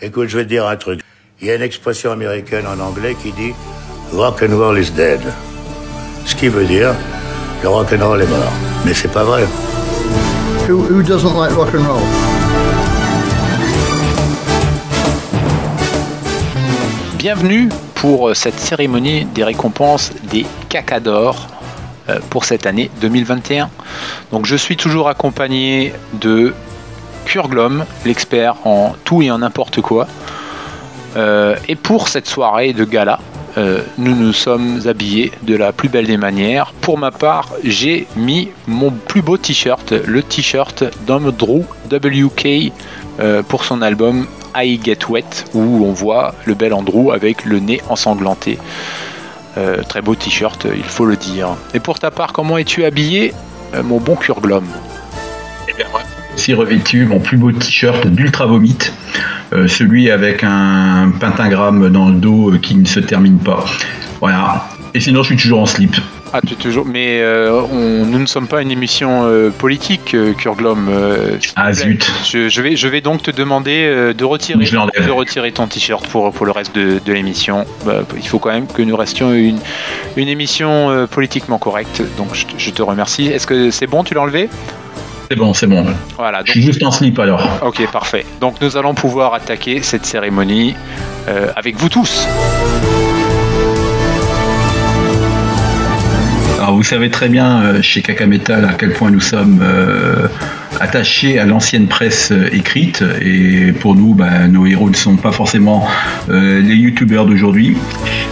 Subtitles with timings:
[0.00, 1.00] Écoute, je vais te dire un truc.
[1.40, 3.52] Il y a une expression américaine en anglais qui dit
[4.12, 5.20] Rock and roll is dead.
[6.24, 6.94] Ce qui veut dire
[7.62, 8.52] le rock and roll est mort.
[8.84, 9.44] Mais c'est pas vrai.
[10.68, 12.02] Who, who doesn't like rock and roll?
[17.18, 21.46] Bienvenue pour euh, cette cérémonie des récompenses des Cacadors
[22.08, 23.70] euh, pour cette année 2021.
[24.32, 26.54] Donc je suis toujours accompagné de
[27.32, 30.06] Kurglom, l'expert en tout et en n'importe quoi.
[31.16, 33.18] Euh, et pour cette soirée de gala,
[33.98, 36.72] nous nous sommes habillés de la plus belle des manières.
[36.80, 42.72] Pour ma part, j'ai mis mon plus beau t-shirt, le t-shirt d'Andrew WK
[43.48, 47.80] pour son album I Get Wet, où on voit le bel Andrew avec le nez
[47.88, 48.58] ensanglanté.
[49.58, 51.56] Euh, très beau t-shirt, il faut le dire.
[51.74, 53.34] Et pour ta part, comment es-tu habillé,
[53.74, 54.64] euh, mon bon Kurglom
[56.34, 58.78] aussi revêtu mon plus beau t-shirt d'Ultra Vomit,
[59.52, 63.64] euh, celui avec un pentagramme dans le dos qui ne se termine pas.
[64.20, 64.68] Voilà.
[64.94, 65.96] Et sinon, je suis toujours en slip.
[66.34, 66.86] Ah, tu toujours.
[66.86, 67.62] Mais euh,
[68.06, 70.90] nous ne sommes pas une émission euh, politique, euh, Kurglom.
[71.56, 72.10] ah zut.
[72.24, 76.46] Je, vais, je vais donc te demander de retirer, de retirer ton t-shirt pour, pour
[76.46, 77.66] le reste de, l'émission.
[77.84, 79.58] Bah, il faut quand même que nous restions une,
[80.16, 82.02] une émission politiquement correcte.
[82.16, 83.26] Donc je, te remercie.
[83.26, 84.48] Est-ce que c'est bon Tu l'as enlevé?
[85.32, 85.86] C'est bon, c'est bon.
[86.18, 87.42] Voilà, je suis juste en slip alors.
[87.62, 88.26] Ok, parfait.
[88.40, 90.74] Donc nous allons pouvoir attaquer cette cérémonie
[91.56, 92.26] avec vous tous.
[96.62, 100.28] Alors vous savez très bien euh, chez Kaka Metal à quel point nous sommes euh,
[100.82, 105.32] attachés à l'ancienne presse euh, écrite et pour nous bah, nos héros ne sont pas
[105.32, 105.86] forcément
[106.28, 107.76] les youtubeurs d'aujourd'hui.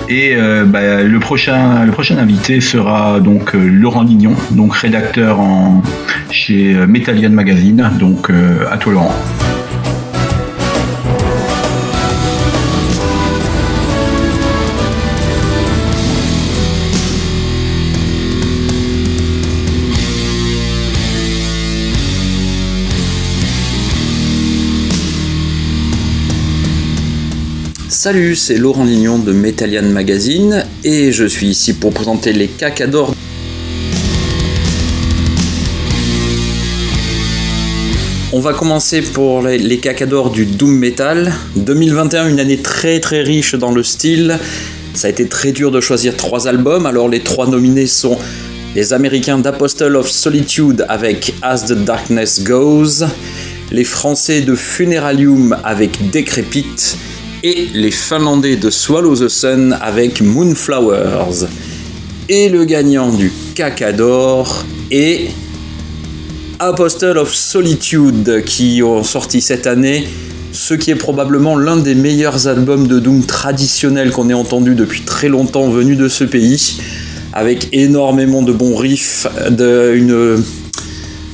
[0.09, 5.83] Et bah, le, prochain, le prochain invité sera donc Laurent Lignon, donc rédacteur en,
[6.31, 7.91] chez Metallian Magazine.
[7.99, 8.31] Donc
[8.71, 9.11] à toi.
[28.03, 33.15] Salut, c'est Laurent Lignon de Metallian Magazine et je suis ici pour présenter les cacadors.
[38.33, 41.31] On va commencer pour les, cacadors du Doom Metal.
[41.57, 44.39] 2021, une année très très riche dans le style.
[44.95, 48.17] Ça a été très dur de choisir trois albums, alors les trois nominés sont
[48.75, 53.05] les Américains d'Apostle of Solitude avec As the Darkness Goes,
[53.71, 56.97] les Français de Funeralium avec Decrepit
[57.43, 61.47] et les Finlandais de Swallow the Sun avec Moonflowers.
[62.29, 65.31] Et le gagnant du Cacador est
[66.59, 70.07] Apostle of Solitude qui ont sorti cette année
[70.53, 75.03] ce qui est probablement l'un des meilleurs albums de Doom traditionnels qu'on ait entendu depuis
[75.03, 76.81] très longtemps venu de ce pays,
[77.33, 80.43] avec énormément de bons riffs, de, une,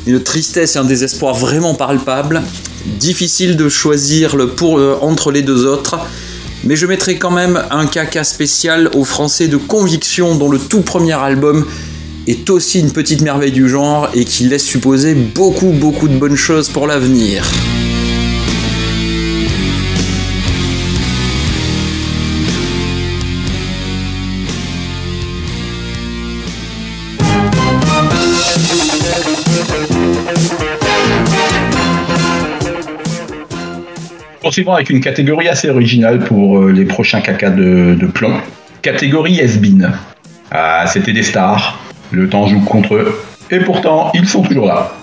[0.07, 2.43] une tristesse et un désespoir vraiment palpables,
[2.99, 5.99] difficile de choisir le pour, euh, entre les deux autres.
[6.65, 10.81] Mais je mettrai quand même un caca spécial aux Français de Conviction dont le tout
[10.81, 11.67] premier album
[12.27, 16.37] est aussi une petite merveille du genre et qui laisse supposer beaucoup beaucoup de bonnes
[16.37, 17.45] choses pour l'avenir.
[34.57, 38.41] Poursuivons avec une catégorie assez originale pour euh, les prochains caca de, plomb.
[38.81, 39.93] Catégorie Esbin.
[40.51, 41.79] Ah, c'était des stars.
[42.11, 43.21] Le temps joue contre eux.
[43.51, 44.95] Et pourtant, ils sont toujours là.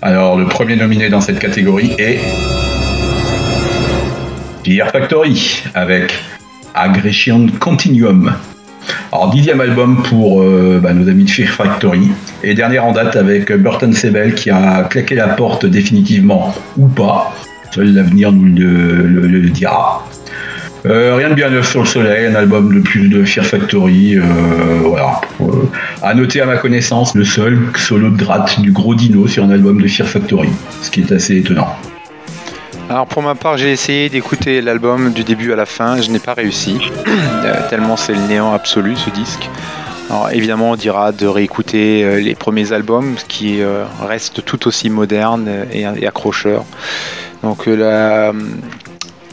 [0.00, 2.20] Alors, le premier nominé dans cette catégorie est.
[4.64, 6.16] Fear Factory avec
[6.72, 8.32] Aggression Continuum.
[9.10, 12.12] Alors, dixième album pour euh, bah, nos amis de Fear Factory.
[12.44, 17.34] Et dernière en date avec Burton Sebel qui a claqué la porte définitivement ou pas
[17.74, 20.06] Seul l'avenir nous le, dira.
[20.86, 24.16] Euh, rien de bien neuf sur le soleil, un album de plus de Fear Factory.
[24.16, 24.22] Euh,
[24.84, 25.20] voilà.
[25.40, 25.44] Euh,
[26.02, 29.50] à noter à ma connaissance le seul solo de gratte du gros dino sur un
[29.50, 30.48] album de Fear Factory,
[30.82, 31.68] ce qui est assez étonnant.
[32.88, 36.20] Alors pour ma part, j'ai essayé d'écouter l'album du début à la fin, je n'ai
[36.20, 36.78] pas réussi,
[37.70, 39.50] tellement c'est le néant absolu ce disque.
[40.10, 43.60] Alors évidemment, on dira de réécouter les premiers albums, qui
[44.02, 46.64] restent tout aussi modernes et, accrocheurs.
[47.42, 48.32] Donc euh,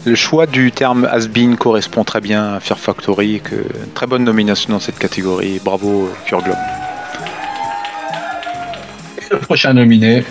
[0.05, 3.41] le choix du terme has-been correspond très bien à Fear Factory.
[3.43, 3.55] Que,
[3.93, 5.59] très bonne nomination dans cette catégorie.
[5.63, 6.57] Bravo Kurglom.
[9.31, 10.23] Le prochain nominé,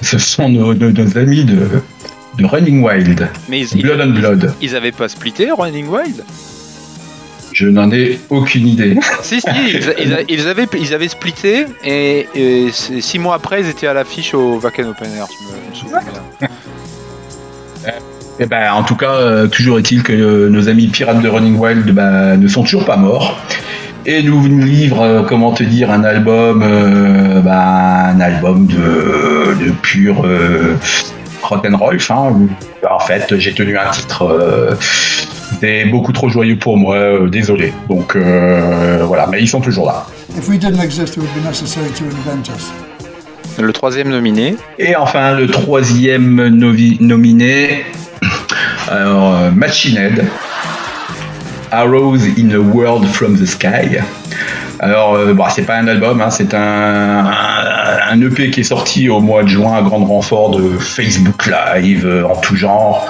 [0.00, 0.70] ce sont nos,
[1.16, 1.82] amis de
[2.38, 3.28] de Running Wild.
[3.48, 4.54] Mais ils, Blood ils- on Blood.
[4.62, 6.24] ils avaient pas splitté Running Wild?
[7.62, 8.96] Je n'en ai aucune idée.
[9.22, 13.68] Si, si, ils, ils- ils avaient, ils avaient splitté et, et six mois après, ils
[13.68, 16.00] étaient à l'affiche au Wacken Open Air, je me, je me souviens
[16.40, 16.48] bien.
[18.40, 21.56] Eh ben, en tout cas, euh, toujours est-il que euh, nos amis pirates de Running
[21.56, 23.38] Wild bah, ne sont toujours pas morts.
[24.06, 26.60] Et nous nous livrent, euh, comment te dire, un album,
[27.44, 30.26] bah, un album de, de pur
[31.42, 31.98] rock'n'roll.
[32.10, 32.32] Hein,
[32.90, 34.76] en fait, j'ai tenu un titre.
[35.52, 37.72] C'était beaucoup trop joyeux pour moi, euh, désolé.
[37.88, 40.06] Donc euh, voilà, mais ils sont toujours là.
[40.36, 42.72] If we didn't exist, it would be necessary to invent us.
[43.60, 47.84] Le troisième nominé, Et enfin, le troisième novi- nominé,
[48.90, 50.24] alors, euh, Machine Head,
[51.70, 53.98] Arrows in a World from the Sky.
[54.80, 58.64] Alors, euh, bah, c'est pas un album, hein, c'est un, un, un EP qui est
[58.64, 63.06] sorti au mois de juin à grande renfort de Facebook Live euh, en tout genre.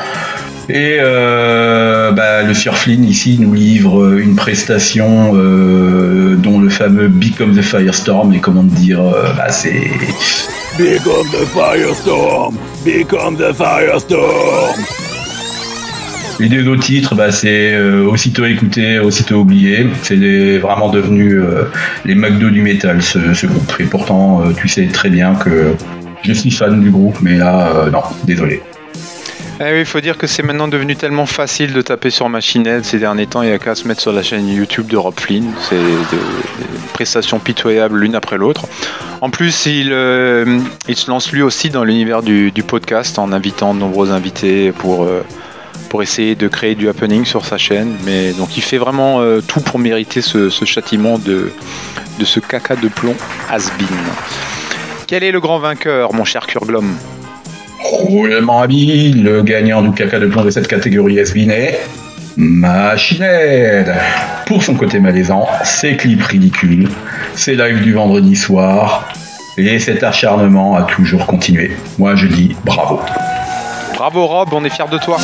[0.69, 7.55] Et euh, bah, le Surflin ici nous livre une prestation euh, dont le fameux Become
[7.57, 9.83] the Firestorm et comment dire, euh, bah, c'est
[10.79, 14.77] Become the Firestorm, Become the Firestorm.
[16.41, 19.87] Les deux autres titres, bah, c'est euh, aussitôt écouté, aussitôt oublié.
[20.03, 21.65] C'est des- vraiment devenu euh,
[22.05, 23.73] les McDo du métal, ce, ce groupe.
[23.81, 25.75] Et pourtant, euh, tu sais très bien que
[26.23, 28.63] je suis fan du groupe, mais là, euh, non, désolé.
[29.61, 32.99] Eh il faut dire que c'est maintenant devenu tellement facile de taper sur Machinette ces
[32.99, 35.53] derniers temps, il n'y qu'à se mettre sur la chaîne YouTube de Rob Flynn.
[35.69, 38.67] C'est de- des prestations pitoyables l'une après l'autre.
[39.21, 40.59] En plus, il, euh,
[40.93, 45.23] se lance lui aussi dans l'univers du, podcast en invitant de nombreux invités pour, euh,
[45.91, 47.97] pour essayer de créer du happening sur sa chaîne.
[48.05, 51.53] Mais donc il fait vraiment euh, tout pour mériter ce, châtiment de,
[52.19, 53.15] de ce caca de plomb
[53.51, 53.87] has-been.
[55.07, 56.97] Quel est le grand vainqueur, mon cher Kurglom
[58.11, 61.35] Mon ami, le gagnant du caca de plomb de cette catégorie est
[62.37, 63.95] Machined.
[64.47, 66.89] Pour son côté malaisant, ses clips ridicules,
[67.35, 69.13] ses lives du vendredi soir,
[69.59, 71.73] et cet acharnement a toujours continué.
[71.99, 73.01] Moi je dis bravo.
[73.95, 75.19] Bravo Rob, on est fiers de toi.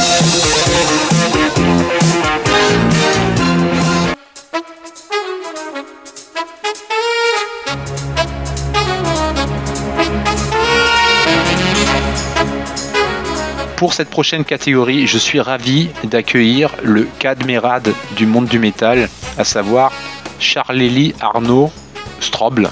[13.78, 19.08] Pour cette prochaine catégorie, je suis ravi d'accueillir le cadmérade du monde du métal,
[19.38, 19.92] à savoir
[20.40, 21.70] Charlélie Arnaud
[22.18, 22.70] Stroble,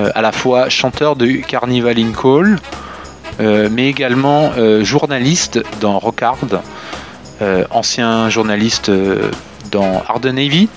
[0.00, 2.58] euh, à la fois chanteur de Carnival in Call,
[3.38, 6.38] euh, mais également euh, journaliste dans Rockard,
[7.70, 8.90] ancien journaliste
[9.70, 10.68] dans Arden Navy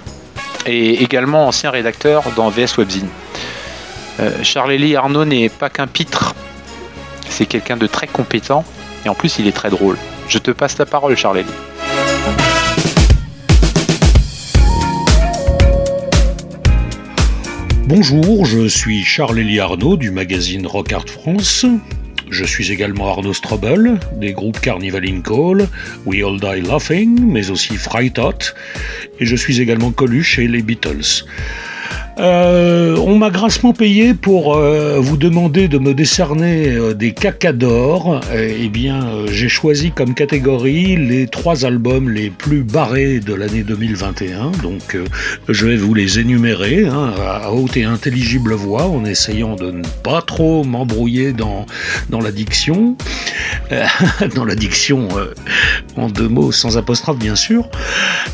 [0.67, 3.09] et également ancien rédacteur dans VS Webzine.
[4.43, 6.35] Charlélie Arnaud n'est pas qu'un pitre,
[7.29, 8.63] c'est quelqu'un de très compétent
[9.05, 9.97] et en plus il est très drôle.
[10.27, 11.49] Je te passe la parole Charlélie.
[17.87, 21.65] Bonjour, je suis Charles-Élie Arnaud du magazine Rock Art France.
[22.29, 25.67] Je suis également Arnaud Strobel des groupes Carnival in Call,
[26.05, 28.53] We All Die Laughing, mais aussi Fright Hot,
[29.19, 31.25] et je suis également Coluche chez les Beatles.
[32.19, 37.53] Euh, on m'a grassement payé pour euh, vous demander de me décerner euh, des cacas
[37.53, 38.19] d'or.
[38.31, 43.63] Euh, eh bien, j'ai choisi comme catégorie les trois albums les plus barrés de l'année
[43.63, 44.51] 2021.
[44.63, 44.97] Donc,
[45.47, 49.83] je vais vous les énumérer hein, à haute et intelligible voix en essayant de ne
[50.03, 51.65] pas trop m'embrouiller dans,
[52.09, 52.95] dans la diction.
[54.35, 55.09] Dans la diction
[55.95, 57.69] en deux mots, sans apostrophe bien sûr.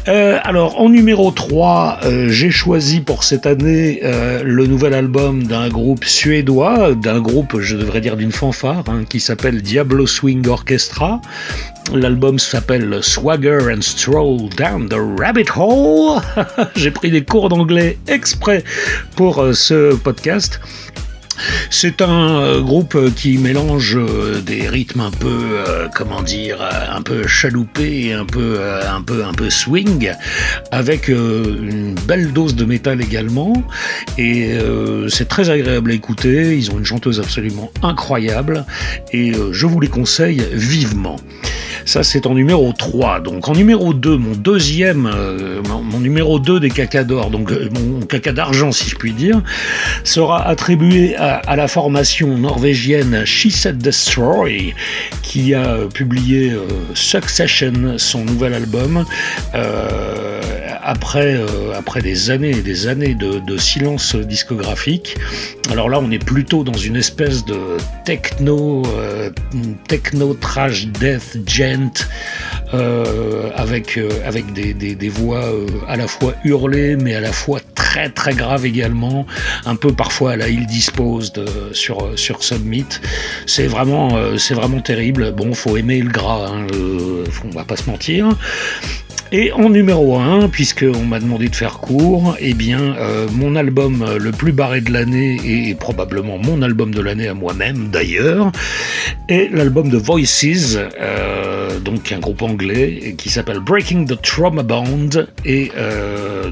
[0.08, 5.70] Alors, en numéro 3, euh, j'ai choisi pour cette année euh, le nouvel album d'un
[5.70, 11.22] groupe suédois, d'un groupe, je devrais dire d'une fanfare, hein, qui s'appelle Diablo Swing Orchestra.
[11.94, 16.22] L'album s'appelle Swagger and Stroll Down the Rabbit Hole.
[16.76, 18.64] j'ai pris des cours d'anglais exprès
[19.16, 20.60] pour euh, ce podcast.
[21.70, 25.28] C'est un euh, groupe qui mélange euh, des rythmes un peu,
[25.68, 30.12] euh, comment dire, un peu chaloupés, un peu, un peu, un peu swing,
[30.72, 33.54] avec une belle dose de métal également.
[34.18, 34.58] Et
[35.10, 36.58] c'est très agréable à écouter.
[36.58, 38.66] Ils ont une chanteuse absolument incroyable
[39.12, 41.18] et je vous les conseille vivement.
[41.86, 43.20] Ça, c'est en numéro 3.
[43.20, 47.70] Donc, en numéro 2, mon deuxième, euh, mon, numéro 2 des cacas d'or, donc euh,
[47.80, 49.42] mon caca d'argent, si je puis dire,
[50.04, 54.74] sera attribué à, la formation norvégienne She Said Destroy,
[55.22, 56.66] qui a publié euh,
[56.96, 59.06] Succession, son nouvel album,
[60.86, 61.42] euh, après,
[61.76, 65.18] après des années et des années de, silence discographique.
[65.72, 68.84] Alors là, on est plutôt dans une espèce de techno,
[69.88, 72.08] techno trash death gent
[73.56, 75.46] avec, avec des, des, voix
[75.88, 79.26] à la fois hurlées mais à la fois très très graves également,
[79.66, 82.86] un peu parfois à la il disposed sur, sur Submit.
[83.46, 85.32] C'est vraiment, c'est vraiment terrible.
[85.32, 86.68] Bon, faut aimer le gras, hein,
[87.46, 88.30] on va pas se mentir.
[89.38, 94.02] Et en numéro 1, puisqu'on m'a demandé de faire court, eh bien, euh, mon album
[94.02, 98.54] euh, le plus barré de l'année, et probablement mon album de l'année à moi-même d'ailleurs,
[99.28, 105.28] est l'album de Voices, euh, donc un groupe anglais qui s'appelle Breaking the Trauma Bond,
[105.44, 105.70] et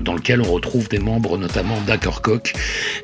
[0.01, 2.51] dans lequel on retrouve des membres notamment d'Ackercock,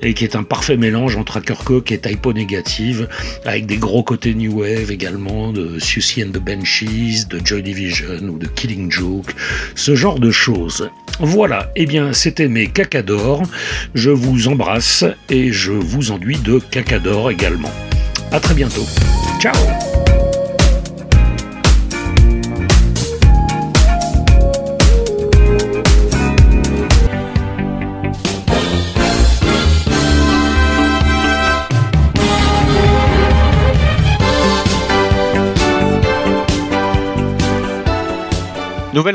[0.01, 3.07] et qui est un parfait mélange entre Ackercock et Typo Negative,
[3.45, 8.19] avec des gros côtés New Wave également, de Susie and the Benchies, de Joy Division
[8.24, 9.33] ou de Killing Joke
[9.76, 10.90] ce genre de choses.
[11.20, 13.44] Voilà, et eh bien c'était mes cacadors.
[13.94, 17.72] Je vous embrasse et je vous enduis de cacador également.
[18.32, 18.86] A très bientôt.
[19.42, 19.56] Ciao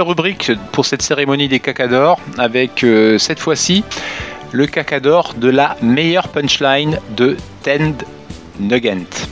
[0.02, 3.84] Rubrique pour cette cérémonie des cacadors avec euh, cette fois-ci
[4.52, 7.94] le cacador de la meilleure punchline de Ted
[8.60, 9.28] Nugent.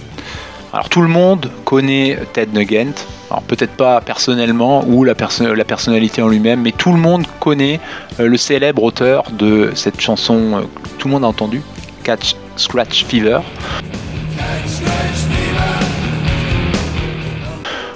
[0.73, 5.15] Alors tout le monde connaît Ted Nugent, alors peut-être pas personnellement ou la,
[5.55, 7.79] la personnalité en lui-même, mais tout le monde connaît
[8.21, 10.63] euh, le célèbre auteur de cette chanson euh,
[10.99, 11.63] tout le monde a entendu,
[12.05, 13.41] Catch Scratch Fever.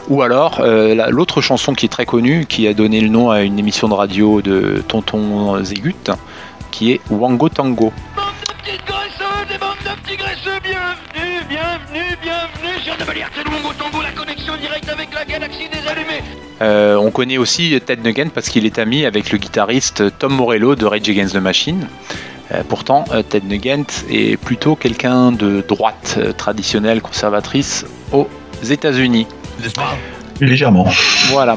[0.08, 3.42] Ou alors euh, l'autre chanson qui est très connue, qui a donné le nom à
[3.42, 5.96] une émission de radio de Tonton Zégut,
[6.70, 7.92] qui est Wango Tango.
[10.62, 16.22] bienvenue, bienvenue, bienvenue sur Wango Tango, la connexion directe avec la galaxie des allumés.
[16.62, 20.76] Euh, on connaît aussi Ted Nugent parce qu'il est ami avec le guitariste Tom Morello
[20.76, 21.88] de Rage Against the Machine.
[22.52, 28.28] Euh, pourtant, Ted Nugent est plutôt quelqu'un de droite traditionnelle, conservatrice aux
[28.62, 29.26] États-Unis.
[30.40, 30.86] Légèrement.
[31.28, 31.56] Voilà.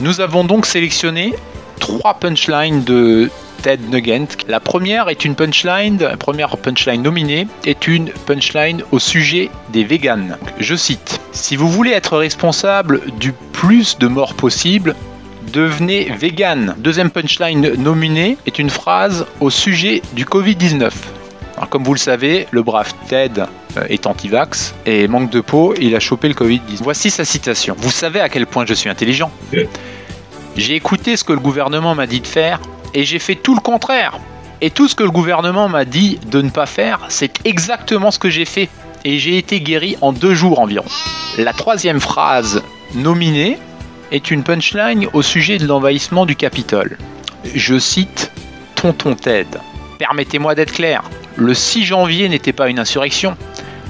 [0.00, 1.34] Nous avons donc sélectionné
[1.80, 3.30] trois punchlines de
[3.62, 4.44] Ted Nugent.
[4.48, 9.84] La première est une punchline, la première punchline nominée est une punchline au sujet des
[9.84, 10.36] véganes.
[10.58, 14.94] Je cite Si vous voulez être responsable du plus de morts possible,
[15.52, 16.74] devenez vegan.
[16.78, 20.90] Deuxième punchline nominée est une phrase au sujet du Covid-19
[21.68, 23.40] comme vous le savez, le brave Ted
[23.76, 26.82] euh, est anti-vax et manque de peau, il a chopé le Covid-19.
[26.82, 27.74] Voici sa citation.
[27.78, 29.30] Vous savez à quel point je suis intelligent
[30.56, 32.60] J'ai écouté ce que le gouvernement m'a dit de faire
[32.94, 34.18] et j'ai fait tout le contraire.
[34.60, 38.18] Et tout ce que le gouvernement m'a dit de ne pas faire, c'est exactement ce
[38.18, 38.68] que j'ai fait.
[39.04, 40.86] Et j'ai été guéri en deux jours environ.
[41.36, 42.62] La troisième phrase
[42.94, 43.58] nominée
[44.12, 46.98] est une punchline au sujet de l'envahissement du Capitole.
[47.54, 48.30] Je cite
[48.76, 49.48] Tonton Ted.
[49.98, 51.02] Permettez-moi d'être clair,
[51.36, 53.36] le 6 janvier n'était pas une insurrection,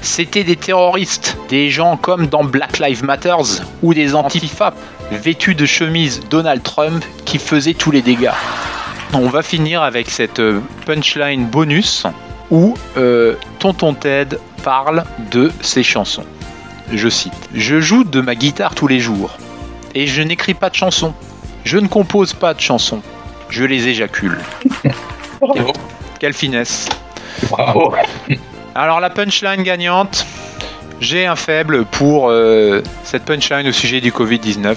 [0.01, 4.73] c'était des terroristes, des gens comme dans Black Lives Matters ou des antifas
[5.11, 8.31] vêtus de chemises Donald Trump qui faisaient tous les dégâts.
[9.13, 12.05] On va finir avec cette euh, punchline bonus
[12.49, 16.25] où euh, Tonton Ted parle de ses chansons.
[16.91, 19.37] Je cite Je joue de ma guitare tous les jours
[19.95, 21.13] et je n'écris pas de chansons.
[21.63, 23.01] Je ne compose pas de chansons.
[23.49, 24.39] Je les éjacule.
[26.19, 26.89] Quelle finesse.
[27.49, 27.93] Bravo.
[28.75, 30.25] Alors la punchline gagnante,
[30.99, 34.75] j'ai un faible pour euh, cette punchline au sujet du Covid-19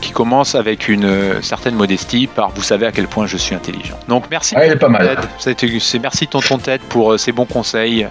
[0.00, 3.54] qui commence avec une euh, certaine modestie par vous savez à quel point je suis
[3.54, 3.98] intelligent.
[4.08, 4.54] Donc merci.
[4.58, 5.16] Ah, pas mal.
[5.38, 8.06] C'est merci tonton tête pour ces euh, bons conseils.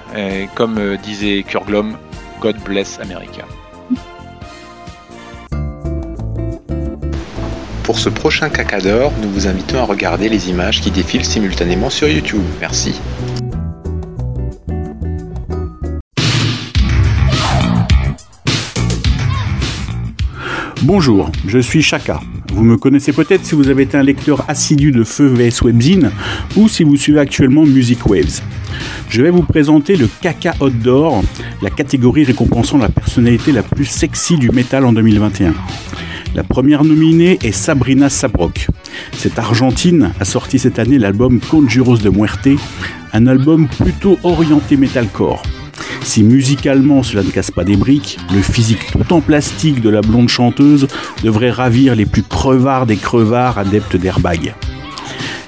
[0.56, 1.98] comme disait Kurglom,
[2.40, 3.44] God bless America.
[7.84, 12.08] Pour ce prochain cacador, nous vous invitons à regarder les images qui défilent simultanément sur
[12.08, 12.44] YouTube.
[12.62, 12.96] Merci.
[20.84, 22.20] Bonjour, je suis Chaka.
[22.52, 26.10] Vous me connaissez peut-être si vous avez été un lecteur assidu de Feu VS Webzine
[26.56, 28.42] ou si vous suivez actuellement Music Waves.
[29.08, 31.24] Je vais vous présenter le Caca Hot d'Or,
[31.62, 35.54] la catégorie récompensant la personnalité la plus sexy du métal en 2021.
[36.34, 38.68] La première nominée est Sabrina Sabrok.
[39.12, 42.50] Cette Argentine a sorti cette année l'album Conjuros de Muerte,
[43.14, 45.44] un album plutôt orienté metalcore.
[46.04, 50.02] Si musicalement cela ne casse pas des briques, le physique tout en plastique de la
[50.02, 50.88] blonde chanteuse
[51.24, 54.56] devrait ravir les plus crevards des crevards adeptes d'airbag.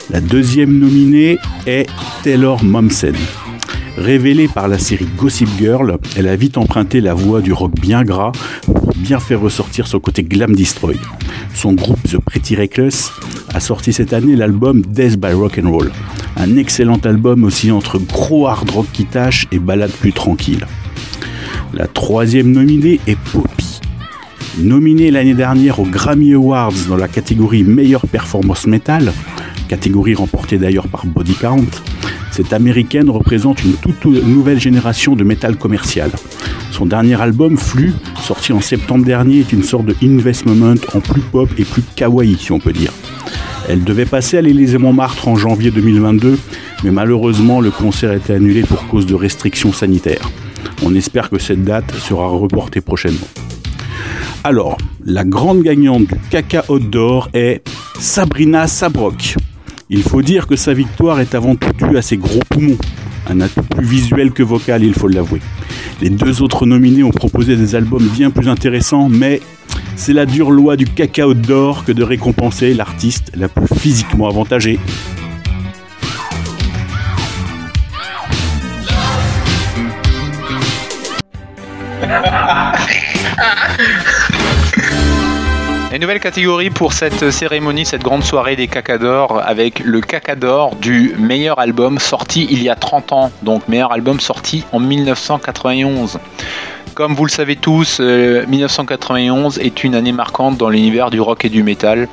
[0.10, 1.88] La deuxième nominée est
[2.24, 3.16] Taylor Momsen.
[3.98, 8.04] Révélée par la série Gossip Girl, elle a vite emprunté la voix du rock bien
[8.04, 8.32] gras
[8.66, 10.98] pour bien faire ressortir son côté glam destroy.
[11.54, 13.12] Son groupe The Pretty Reckless
[13.54, 15.92] a sorti cette année l'album Death by Rock and Roll,
[16.36, 20.66] un excellent album aussi entre gros hard rock qui tâche et balade plus tranquille.
[21.74, 23.80] La troisième nominée est Poppy.
[24.60, 29.14] Nominée l'année dernière aux Grammy Awards dans la catégorie meilleure performance metal,
[29.68, 31.66] catégorie remportée d'ailleurs par Body Count,
[32.32, 36.12] cette américaine représente une toute nouvelle génération de métal commercial.
[36.72, 41.22] Son dernier album, Flux, sorti en septembre dernier, est une sorte de investment en plus
[41.22, 42.92] pop et plus kawaii, si on peut dire.
[43.68, 46.40] Elle devait passer à l'Élysée-Montmartre en janvier 2022,
[46.84, 50.30] mais malheureusement, le concert a été annulé pour cause de restrictions sanitaires.
[50.84, 53.28] On espère que cette date sera reportée prochainement.
[54.46, 57.62] Alors, la grande gagnante du caca haute d'or est
[58.00, 59.36] Sabrina Sabrok.
[59.90, 62.78] Il faut dire que sa victoire est avant tout due à ses gros poumons,
[63.28, 65.42] un atout plus visuel que vocal, il faut l'avouer.
[66.02, 69.42] Les deux autres nominés ont proposé des albums bien plus intéressants, mais
[69.96, 74.80] c'est la dure loi du cacao d'or que de récompenser l'artiste la plus physiquement avantagée.
[85.94, 91.14] Une nouvelle catégorie pour cette cérémonie, cette grande soirée des cacadors avec le cacador du
[91.20, 96.18] meilleur album sorti il y a 30 ans, donc meilleur album sorti en 1991.
[96.96, 101.46] Comme vous le savez tous, 1991 euh, est une année marquante dans l'univers du rock
[101.46, 102.08] et du metal.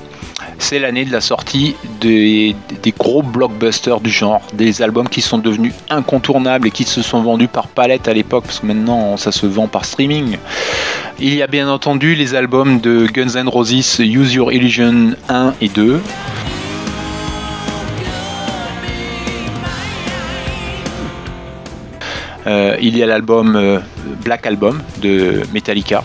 [0.61, 2.55] C'est l'année de la sortie des,
[2.97, 7.49] gros blockbusters du genre, des albums qui sont devenus incontournables et qui se sont vendus
[7.49, 10.37] par palette à l'époque, parce que maintenant ça se vend par streaming.
[11.19, 15.55] Il y a bien entendu les albums de Guns N' Roses Use Your Illusion 1
[15.61, 16.01] et 2.
[22.47, 23.81] Euh, il y a l'album euh,
[24.25, 26.05] Black Album de Metallica.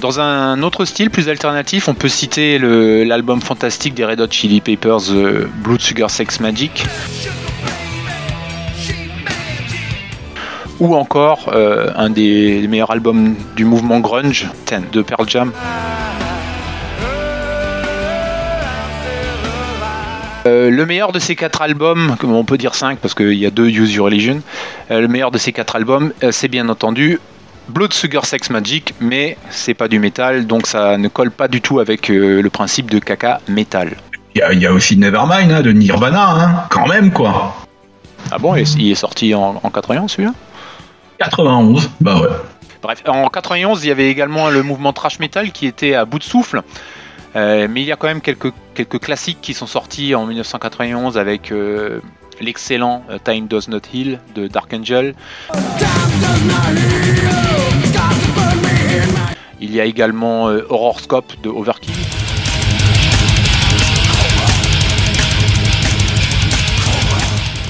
[0.00, 4.60] Dans un autre style plus alternatif, on peut citer l'album fantastique des Red Hot Chili
[4.60, 6.84] Peppers, euh, Blood Sugar Sex Magic.
[10.78, 14.46] Ou encore euh, un des meilleurs albums du mouvement grunge,
[14.92, 15.50] de Pearl Jam.
[20.46, 23.50] Euh, le meilleur de ces quatre albums, on peut dire cinq parce qu'il y a
[23.50, 24.42] deux Use Your Religion,
[24.90, 27.18] le meilleur de ces quatre albums, c'est bien entendu
[27.68, 31.60] Blood Sugar Sex Magic, mais c'est pas du métal, donc ça ne colle pas du
[31.60, 33.96] tout avec euh, le principe de caca métal.
[34.34, 37.54] Il y, a aussi Nevermind hein, de Nirvana, hein, quand même quoi.
[38.30, 40.32] Ah bon, il est sorti en, 91 celui-là?
[41.18, 42.28] 91, bah ouais.
[42.82, 46.18] Bref, en 91, il y avait également le mouvement trash metal qui était à bout
[46.20, 46.62] de souffle.
[47.36, 51.18] Euh, mais il y a quand même quelques, quelques classiques qui sont sortis en 1991
[51.18, 52.00] avec euh,
[52.40, 55.14] l'excellent Time Does Not Heal de Dark Angel.
[59.60, 61.94] Il y a également euh, Horoscope de Overkill.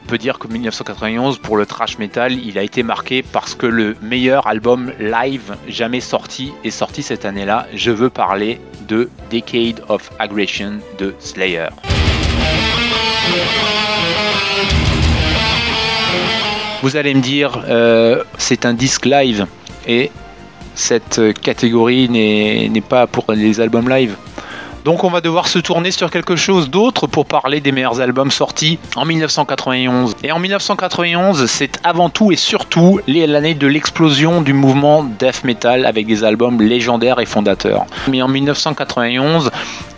[0.03, 3.67] On peut dire que 1991 pour le trash metal, il a été marqué parce que
[3.67, 7.67] le meilleur album live jamais sorti est sorti cette année-là.
[7.75, 11.69] Je veux parler de Decade of Aggression de Slayer.
[16.83, 19.47] Vous allez me dire, euh, c'est un disque live
[19.87, 20.11] et
[20.75, 24.15] cette catégorie n'est pas pour les albums live.
[24.89, 28.31] Donc on va devoir se tourner sur quelque chose d'autre pour parler des meilleurs albums
[28.31, 30.17] sortis en 1991.
[30.25, 35.85] Et en 1991, c'est avant tout et surtout l'année de l'explosion du mouvement death metal
[35.85, 37.85] avec des albums légendaires et fondateurs.
[38.11, 39.51] Mais en 1991,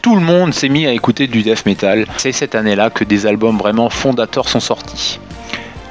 [0.02, 2.04] tout le monde s'est mis à écouter du death metal.
[2.16, 5.20] C'est cette année-là que des albums vraiment fondateurs sont sortis.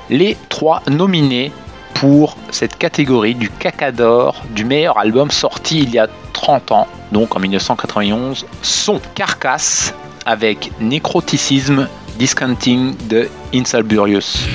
[0.09, 1.53] Les trois nominés
[1.95, 7.36] pour cette catégorie du cacador du meilleur album sorti il y a 30 ans, donc
[7.36, 9.93] en 1991, sont Carcass
[10.25, 14.45] avec Necroticism Discounting de Insalburius.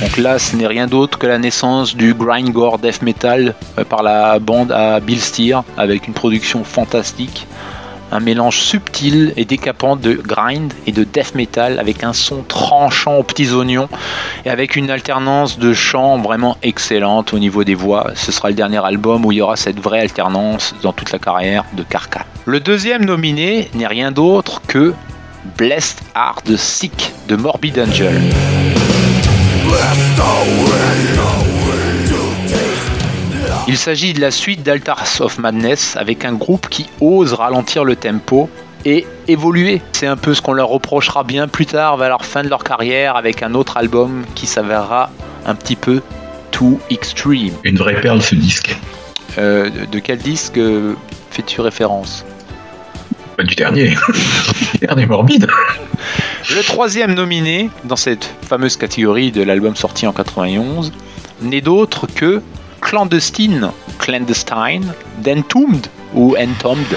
[0.00, 4.02] Donc là, ce n'est rien d'autre que la naissance du grindcore death metal euh, par
[4.02, 7.46] la bande à Bill Steer avec une production fantastique
[8.12, 13.16] un mélange subtil et décapant de grind et de death metal avec un son tranchant
[13.16, 13.88] aux petits oignons
[14.44, 18.12] et avec une alternance de chants vraiment excellente au niveau des voix.
[18.14, 21.18] Ce sera le dernier album où il y aura cette vraie alternance dans toute la
[21.18, 22.24] carrière de Carca.
[22.44, 24.94] Le deuxième nominé n'est rien d'autre que
[25.56, 28.20] Blessed Art Sick de Morbid Angel.
[33.68, 37.96] Il s'agit de la suite d'Altars of Madness avec un groupe qui ose ralentir le
[37.96, 38.48] tempo
[38.84, 39.82] et évoluer.
[39.92, 42.62] C'est un peu ce qu'on leur reprochera bien plus tard vers la fin de leur
[42.62, 45.10] carrière avec un autre album qui s'avérera
[45.46, 46.00] un petit peu
[46.52, 47.52] too extreme.
[47.64, 48.76] Une vraie perle ce disque.
[49.38, 50.94] Euh, de quel disque euh,
[51.30, 52.24] fais-tu référence?
[53.36, 53.88] Bah, Du dernier.
[54.72, 55.48] du dernier morbide.
[56.54, 60.92] Le troisième nominé dans cette fameuse catégorie de l'album sorti en 91
[61.42, 62.40] n'est d'autre que
[62.86, 66.96] Clandestine, Clandestine, d'Entombed ou Entombed.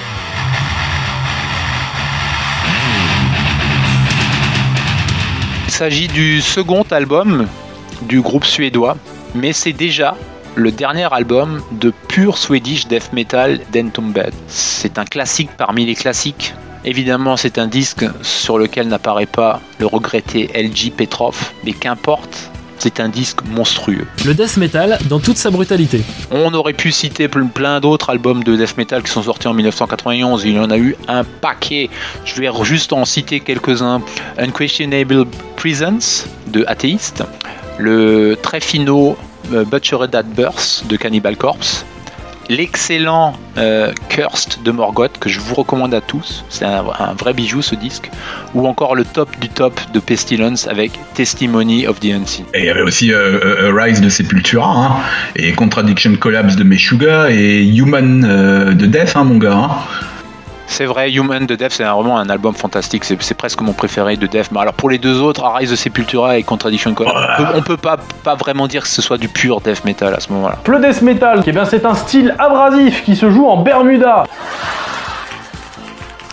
[5.66, 7.48] Il s'agit du second album
[8.02, 8.96] du groupe suédois,
[9.34, 10.16] mais c'est déjà
[10.54, 14.32] le dernier album de pur Swedish death metal d'Entombed.
[14.46, 16.54] C'est un classique parmi les classiques.
[16.84, 22.49] Évidemment, c'est un disque sur lequel n'apparaît pas le regretté LG Petrov, mais qu'importe,
[22.80, 24.06] c'est un disque monstrueux.
[24.24, 26.02] Le death metal dans toute sa brutalité.
[26.30, 30.44] On aurait pu citer plein d'autres albums de death metal qui sont sortis en 1991.
[30.44, 31.90] Il y en a eu un paquet.
[32.24, 34.00] Je vais juste en citer quelques-uns.
[34.38, 37.22] Unquestionable Presence de Atheist.
[37.78, 39.16] Le très finaux
[39.52, 41.84] euh, Butchered at Birth de Cannibal Corpse
[42.50, 46.44] l'excellent euh, Cursed de Morgoth que je vous recommande à tous.
[46.48, 46.82] C'est un,
[47.18, 48.10] vrai bijou ce disque.
[48.54, 52.44] Ou encore le top du top de Pestilence avec Testimony of the Unseen.
[52.52, 54.96] Et il y avait aussi euh, euh, Rise de Sepultura, hein,
[55.36, 59.54] et Contradiction Collapse de Meshuga, et Human de Death, hein, mon gars.
[59.54, 59.70] Hein.
[60.70, 63.02] C'est vrai, Human de Death, c'est vraiment un album fantastique.
[63.04, 64.52] C'est presque mon préféré de Death.
[64.52, 67.08] Mais alors pour les deux autres, Arise de Sepultura et Contradiction Code,
[67.56, 70.32] on peut, pas, pas vraiment dire que ce soit du pur Death Metal à ce
[70.32, 70.58] moment-là.
[70.68, 74.24] Le Death Metal, eh bien c'est un style abrasif qui se joue en Bermuda.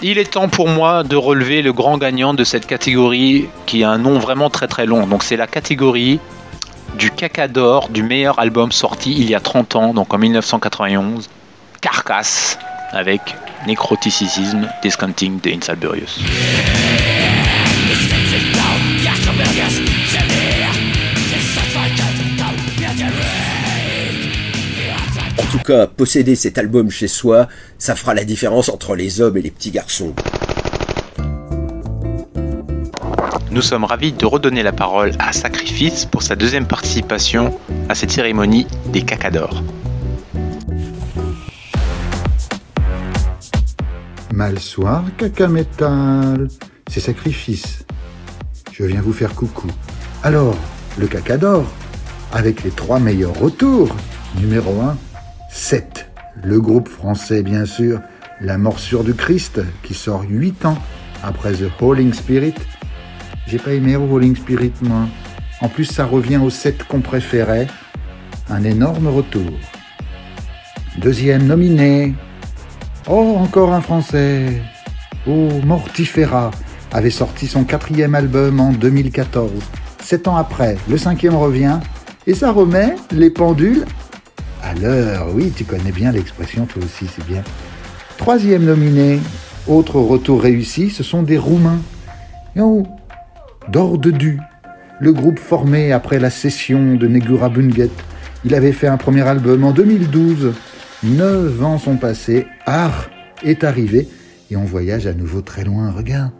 [0.03, 3.89] Il est temps pour moi de relever le grand gagnant de cette catégorie qui a
[3.89, 5.07] un nom vraiment très très long.
[5.07, 6.19] Donc c'est la catégorie
[6.99, 11.27] du caca d'or du meilleur album sorti il y a 30 ans, donc en 1991,
[11.81, 12.59] Carcass,
[12.91, 16.19] avec Necroticism, Discounting de Insalburius.
[25.37, 29.37] En tout cas, posséder cet album chez soi, ça fera la différence entre les hommes
[29.37, 30.13] et les petits garçons.
[33.49, 37.57] Nous sommes ravis de redonner la parole à Sacrifice pour sa deuxième participation
[37.89, 39.63] à cette cérémonie des cacadors.
[44.37, 46.47] Mal soir, caca métal.
[46.91, 47.83] C'est sacrifice.
[48.71, 49.67] Je viens vous faire coucou.
[50.21, 50.55] Alors,
[50.99, 51.65] le caca d'or,
[52.31, 53.89] avec les trois meilleurs retours.
[54.39, 54.95] Numéro 1,
[55.49, 56.11] 7.
[56.43, 57.99] Le groupe français, bien sûr,
[58.39, 60.77] La Morsure du Christ, qui sort 8 ans
[61.23, 62.53] après The Holding Spirit.
[63.47, 65.07] J'ai pas aimé Holding Spirit, moi.
[65.61, 67.65] En plus, ça revient au 7 qu'on préférait.
[68.51, 69.49] Un énorme retour.
[70.99, 72.13] Deuxième nominé,
[73.09, 74.61] Oh, encore un Français.
[75.25, 76.51] Oh, Mortifera
[76.91, 79.49] avait sorti son quatrième album en 2014.
[80.01, 81.79] Sept ans après, le cinquième revient
[82.25, 83.85] et ça remet les pendules
[84.61, 85.27] à l'heure.
[85.33, 87.43] Oui, tu connais bien l'expression, toi aussi, c'est bien.
[88.17, 89.21] Troisième nominé,
[89.69, 91.79] autre retour réussi, ce sont des Roumains.
[92.59, 92.83] Oh,
[93.69, 94.37] d'Orde du,
[94.99, 97.89] le groupe formé après la session de Negura Bunget.
[98.43, 100.53] Il avait fait un premier album en 2012
[101.03, 103.09] Neuf ans sont passés, Art
[103.43, 104.07] est arrivé,
[104.49, 105.91] et on voyage à nouveau très loin.
[105.91, 106.31] Regarde,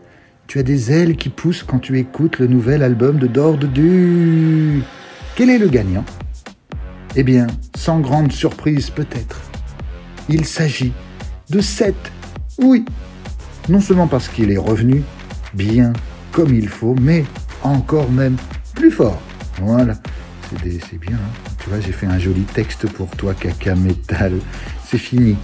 [0.48, 4.82] tu as des ailes qui poussent quand tu écoutes le nouvel album de Dord du.
[5.36, 6.04] Quel est le gagnant?
[7.14, 9.40] Eh bien, sans grande surprise peut-être,
[10.28, 10.92] il s'agit
[11.50, 12.10] de Seth.
[12.58, 12.84] Oui,
[13.68, 15.04] non seulement parce qu'il est revenu
[15.54, 15.92] bien
[16.32, 17.24] comme il faut, mais
[17.62, 18.36] encore même
[18.74, 19.20] plus fort.
[19.60, 19.94] Voilà,
[20.50, 21.16] c'est bien.
[21.16, 21.47] Hein
[21.80, 24.32] j'ai fait un joli texte pour toi, caca métal.
[24.86, 25.36] C'est fini.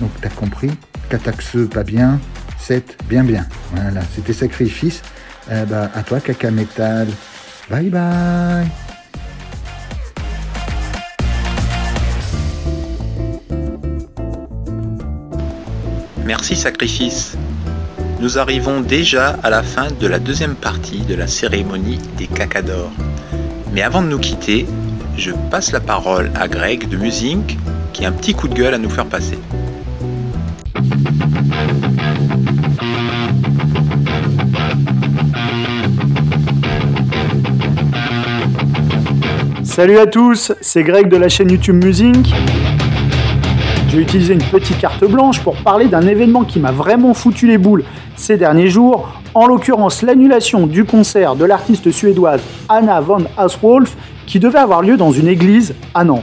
[0.00, 0.70] Donc, t'as compris
[1.08, 2.20] Cataxeux, pas bien.
[2.58, 3.46] 7, bien, bien.
[3.74, 5.02] Voilà, c'était sacrifice.
[5.48, 7.08] Bah, à toi, caca métal.
[7.70, 8.68] Bye bye.
[16.24, 17.36] Merci Sacrifice.
[18.20, 22.92] Nous arrivons déjà à la fin de la deuxième partie de la cérémonie des cacadors.
[23.72, 24.66] Mais avant de nous quitter,
[25.20, 27.42] je passe la parole à Greg de Musing
[27.92, 29.38] qui a un petit coup de gueule à nous faire passer.
[39.62, 42.26] Salut à tous, c'est Greg de la chaîne YouTube Musing.
[43.90, 47.58] J'ai utilisé une petite carte blanche pour parler d'un événement qui m'a vraiment foutu les
[47.58, 47.84] boules
[48.16, 53.96] ces derniers jours, en l'occurrence l'annulation du concert de l'artiste suédoise Anna von Aswolf
[54.30, 56.22] qui devait avoir lieu dans une église à Nantes.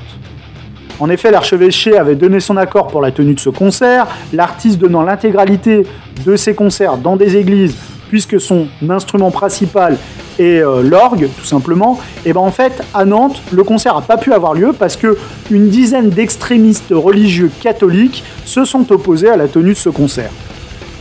[1.02, 5.04] En effet, l'archevêché avait donné son accord pour la tenue de ce concert, l'artiste donnant
[5.04, 5.86] l'intégralité
[6.26, 7.76] de ses concerts dans des églises,
[8.08, 9.98] puisque son instrument principal
[10.40, 12.00] est euh, l'orgue, tout simplement.
[12.26, 15.18] Et ben en fait, à Nantes, le concert n'a pas pu avoir lieu parce que
[15.52, 20.32] une dizaine d'extrémistes religieux catholiques se sont opposés à la tenue de ce concert.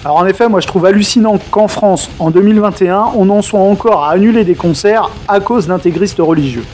[0.05, 4.03] Alors en effet, moi je trouve hallucinant qu'en France, en 2021, on en soit encore
[4.03, 6.65] à annuler des concerts à cause d'intégristes religieux.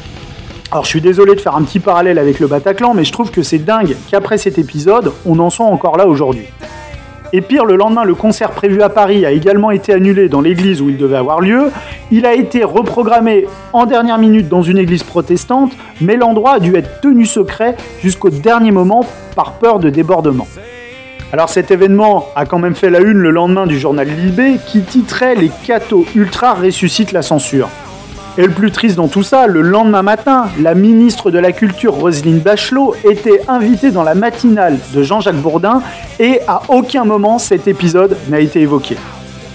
[0.73, 3.31] Alors je suis désolé de faire un petit parallèle avec le Bataclan, mais je trouve
[3.31, 6.47] que c'est dingue qu'après cet épisode, on en soit encore là aujourd'hui.
[7.35, 10.81] Et pire, le lendemain, le concert prévu à Paris a également été annulé dans l'église
[10.81, 11.71] où il devait avoir lieu.
[12.11, 16.75] Il a été reprogrammé en dernière minute dans une église protestante, mais l'endroit a dû
[16.75, 19.05] être tenu secret jusqu'au dernier moment
[19.37, 20.49] par peur de débordement.
[21.35, 24.81] Alors cet événement a quand même fait la une le lendemain du journal Libé qui
[24.81, 27.69] titrait Les cathos ultra ressuscitent la censure.
[28.39, 31.93] Et le plus triste dans tout ça, le lendemain matin, la ministre de la Culture
[31.93, 35.83] Roselyne Bachelot était invitée dans la matinale de Jean-Jacques Bourdin
[36.19, 38.97] et à aucun moment cet épisode n'a été évoqué.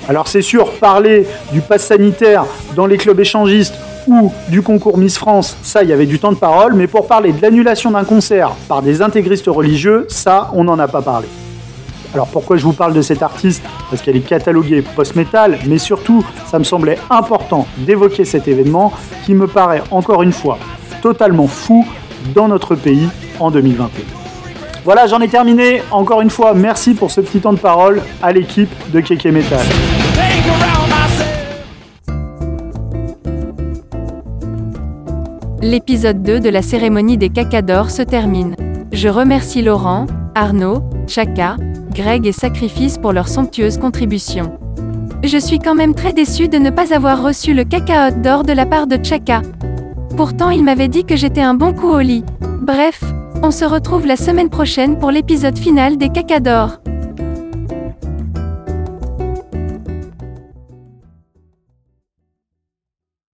[0.07, 3.73] Alors c'est sûr, parler du pass sanitaire dans les clubs échangistes
[4.05, 7.07] ou du concours Miss France, ça, il y avait du temps de parole, mais pour
[7.07, 11.27] parler de l'annulation d'un concert par des intégristes religieux, ça, on n'en a pas parlé.
[12.13, 13.63] Alors pourquoi je vous parle de cette artiste?
[13.89, 18.93] Parce qu'elle est cataloguée post-metal, mais surtout, ça me semblait important d'évoquer cet événement
[19.25, 20.57] qui me paraît encore une fois
[21.01, 21.85] totalement fou
[22.33, 23.07] dans notre pays
[23.39, 24.03] en 2021.
[24.83, 25.81] Voilà, j'en ai terminé.
[25.91, 29.65] Encore une fois, merci pour ce petit temps de parole à l'équipe de Keke Metal.
[35.61, 38.55] L'épisode 2 de la cérémonie des cacadors se termine.
[38.93, 41.57] Je remercie Laurent, Arnaud, Chaka,
[41.97, 44.59] Greg et Sacrifice pour leur somptueuse contribution.
[45.23, 48.53] Je suis quand même très déçu de ne pas avoir reçu le cacao d'or de
[48.53, 49.41] la part de Chaka.
[50.15, 52.23] Pourtant il m'avait dit que j'étais un bon coup au lit.
[52.61, 53.03] Bref,
[53.41, 56.77] on se retrouve la semaine prochaine pour l'épisode final des cacadors.